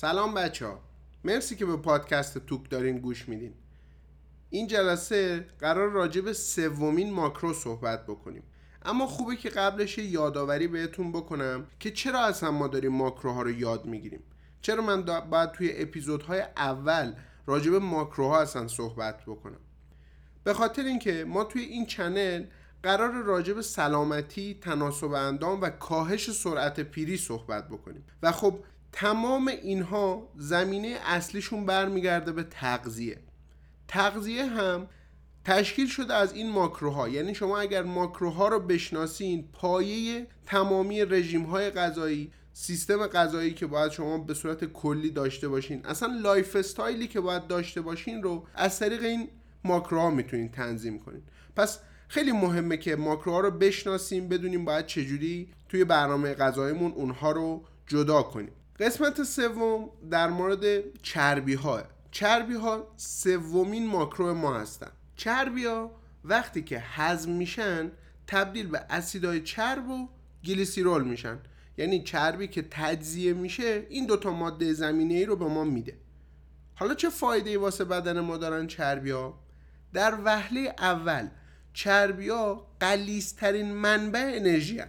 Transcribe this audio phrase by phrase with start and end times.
[0.00, 0.80] سلام بچه ها.
[1.24, 3.54] مرسی که به پادکست توک دارین گوش میدین.
[4.50, 8.42] این جلسه قرار راجع به سومین ماکرو صحبت بکنیم.
[8.82, 13.86] اما خوبه که قبلش یادآوری بهتون بکنم که چرا اصلا ما داریم ماکروها رو یاد
[13.86, 14.22] می‌گیریم.
[14.60, 17.14] چرا من باید توی اپیزودهای اول
[17.46, 19.60] راجع به ماکروها اصلا صحبت بکنم؟
[20.44, 22.44] به خاطر اینکه ما توی این چنل
[22.82, 28.04] قرار راجع به سلامتی، تناسب اندام و کاهش سرعت پیری صحبت بکنیم.
[28.22, 33.18] و خب تمام اینها زمینه اصلیشون برمیگرده به تغذیه.
[33.88, 34.88] تغذیه هم
[35.44, 37.08] تشکیل شده از این ماکروها.
[37.08, 43.92] یعنی شما اگر ماکروها رو بشناسین پایه تمامی رژیم های غذایی سیستم غذایی که باید
[43.92, 48.78] شما به صورت کلی داشته باشین اصلا lifestyle ی که باید داشته باشین رو از
[48.78, 49.28] طریق این
[49.64, 51.22] ماکروها می‌تونین تنظیم کنین.
[51.56, 51.78] پس
[52.08, 58.22] خیلی مهمه که ماکروها رو بشناسیم بدونیم باید چجوری توی برنامه غذاییمون اونها رو جدا
[58.22, 58.52] کنیم.
[58.80, 65.90] قسمت سوم در مورد چربی ها چربی ها سومین ماکرو ما هستن چربی ها
[66.24, 67.90] وقتی که هضم میشن
[68.26, 70.08] تبدیل به اسیدهای چرب و
[70.44, 71.38] گلیسیرول میشن
[71.78, 75.98] یعنی چربی که تجزیه میشه این دوتا ماده زمینه ای رو به ما میده
[76.74, 79.38] حالا چه فایده ای واسه بدن ما دارن چربی ها؟
[79.92, 81.28] در وهله اول
[81.72, 84.88] چربی ها قلیسترین منبع انرژی هن.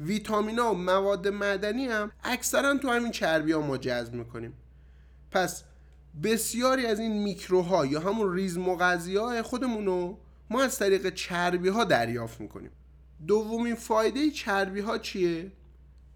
[0.00, 4.52] ویتامینا و مواد معدنی هم اکثرا تو همین چربی ها ما جذب می‌کنیم.
[5.30, 5.64] پس
[6.22, 10.18] بسیاری از این میکروها یا همون ریز مغذی های خودمون رو
[10.50, 12.70] ما از طریق چربی ها دریافت می‌کنیم.
[13.26, 15.52] دومین فایده چربی ها چیه؟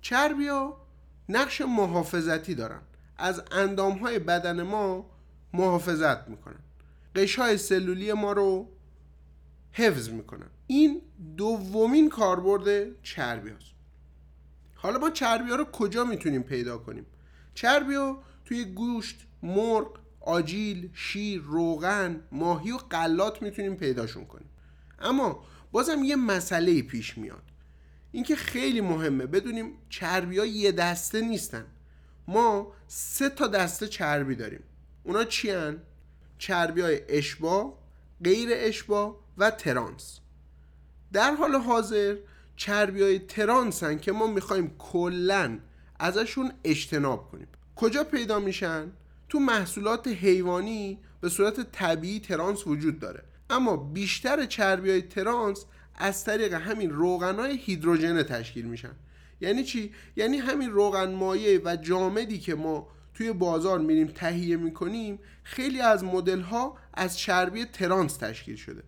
[0.01, 0.87] چربی ها
[1.29, 2.81] نقش محافظتی دارن.
[3.17, 5.11] از اندام های بدن ما
[5.53, 6.61] محافظت می‌کنن.
[7.15, 8.69] قشای سلولی ما رو
[9.73, 10.47] حفظ می‌کنن.
[10.67, 11.03] این
[11.37, 13.75] دومین کاربرد چربی هاست.
[14.75, 17.07] حالا ما چربی ها رو کجا می‌تونیم پیدا کنیم؟
[17.55, 24.49] چربی ها توی گوشت مرغ آجیل شیر روغن ماهی و قلات می‌تونیم پیداشون کنیم.
[24.99, 27.43] اما بازم یه مسئله پیش میاد.
[28.13, 31.67] اینکه خیلی مهمه بدونیم چربی ها یه دسته نیستن.
[32.29, 34.63] ما سه تا دسته چربی داریم.
[35.05, 35.83] اونا چی هن؟
[36.39, 37.79] چربی های اشبا
[38.25, 40.21] غیر اشبا و ترانس.
[41.13, 42.17] در حال حاضر
[42.57, 45.59] چربی های ترانس هن که ما می‌خوایم کلا
[45.99, 48.93] ازشون اجتناب کنیم کجا پیدا میشن؟
[49.29, 56.25] تو محصولات حیوانی به صورت طبیعی ترانس وجود داره اما بیشتر چربی های ترانس از
[56.25, 58.93] طریق همین روغن های هیدروژن تشکیل میشن
[59.41, 65.19] یعنی چی؟ یعنی همین روغن مایع و جامدی که ما توی بازار میریم تهیه می‌کنیم
[65.43, 68.83] خیلی از مدل ها از چربی ترانس تشکیل شده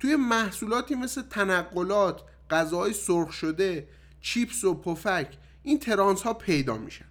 [0.00, 3.88] توی محصولاتی مثل تنقلات غذاهای سرخ شده
[4.20, 7.04] چیپس و پفک این ترانس ها پیدا میشن.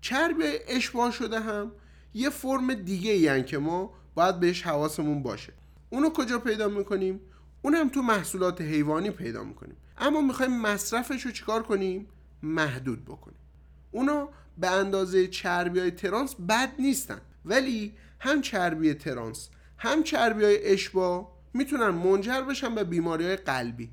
[0.00, 1.72] چربی اشباه شده هم
[2.14, 5.52] یه فرم دیگه ای که ما باید بهش حواسمون باشه.
[5.90, 7.20] اونو کجا پیدا می‌کنیم؟
[7.62, 9.76] اونم تو محصولات حیوانی پیدا می‌کنیم.
[9.98, 12.08] اما می‌خوایم مصرفش رو چیکار کنیم؟
[12.42, 13.38] محدود بکنیم.
[13.90, 14.28] اونا
[14.58, 17.20] به اندازه چربی های ترانس بد نیستن.
[17.44, 23.90] ولی هم چربی ترانس هم چربی های اشبا می‌تونن منجر بشن به بیماری های قلبی.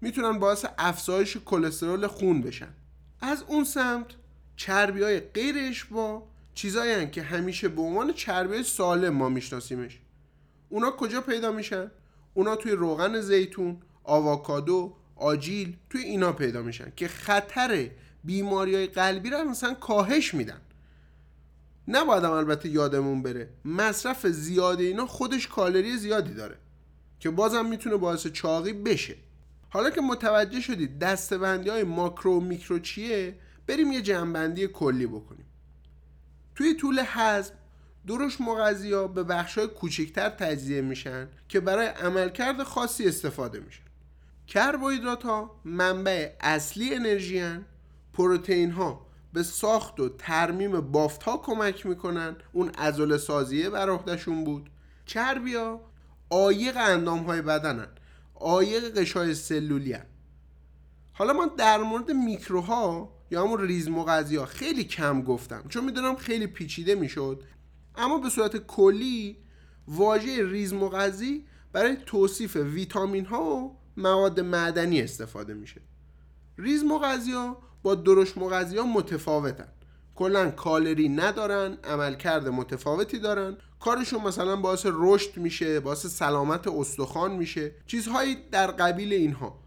[0.00, 2.68] می‌تونن باعث افزایش کلسترول خون بشن.
[3.20, 4.06] از اون سمت
[4.56, 6.22] چربی های غیر اشبا
[6.54, 9.98] چیزایی که همیشه به عنوان چربی سالم ما میشناسیمش.
[10.68, 11.90] اونا کجا پیدا میشن؟
[12.34, 17.90] اونا توی روغن زیتون، آواکادو، آجیل توی اینا پیدا میشن که خطر
[18.24, 20.60] بیماری های قلبی رو مثلا کاهش میدن.
[21.88, 26.56] نباید البته یادمون بره مصرف زیاد اینا خودش کالری زیادی داره.
[27.20, 29.16] که بازم می‌تونه باعث چاقی بشه.
[29.70, 33.34] حالا که متوجه شدید دستبندی های ماکرو و میکرو چیه
[33.66, 35.46] بریم یه جنبندی کلی بکنیم.
[36.54, 37.54] توی طول حزم
[38.06, 43.82] درش مغذی ها به بخش های کوچکتر تجزیه میشن که برای عملکرد خاصی استفاده میشن.
[44.46, 47.64] کربوهیدرات ها منبع اصلی انرژی هن.
[48.12, 52.36] پروتئین ها به ساخت و ترمیم بافت ها کمک می‌کنن.
[52.52, 53.96] اون ازول سازیه بر
[54.44, 54.70] بود.
[55.06, 55.56] چربی
[56.30, 57.88] آیق اندام های بدنن.
[58.34, 60.06] آیق قشای سلولی هن.
[61.12, 66.46] حالا ما در مورد میکروها یا همون ریز ها خیلی کم گفتم چون می‌دونم خیلی
[66.46, 67.42] پیچیده می‌شد.
[67.96, 69.36] اما به صورت کلی
[69.88, 75.80] واژه ریز مغذی برای توصیف ویتامین ها و مواد معدنی استفاده میشه.
[76.58, 76.82] ریز
[77.34, 79.72] ها با درشت مغذی ها متفاوتن.
[80.14, 83.56] کلا کالری ندارن عملکرد متفاوتی دارن.
[83.80, 87.72] کارشون مثلا باعث رشد میشه باعث سلامت استخوان میشه.
[87.86, 89.60] چیزهایی از قبیل اینها.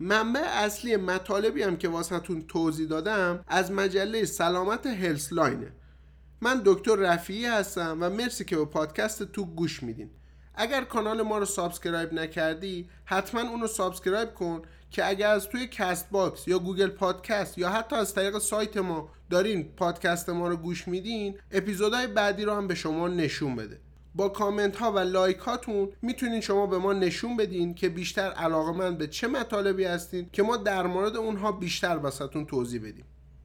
[0.00, 5.72] منبع اصلی مطالبی هم که واسهتون توضیح دادم از مجله سلامت Healthline ه
[6.40, 10.10] من دکتر رفیعی هستم و مرسی که به پادکست تو گوش میدین.
[10.60, 16.48] اگر کانال ما رو subscribe نکردی حتما اونو subscribe کن که اگر از توی Castbox
[16.48, 21.38] یا Google Podcast یا حتی از طریق سایت ما دارین پادکست ما رو گوش میدین
[21.50, 23.80] اپیزودهای بعدی رو هم به شما نشون بده.
[24.14, 28.96] با کامنت ها و لایک هاتون می‌تونین شما به ما نشون بدین که بیشتر علاقه‌مند
[28.96, 33.04] به چه مطالبی هستین که ما در مورد اونها بیشتر واسهتون توضیح بدیم.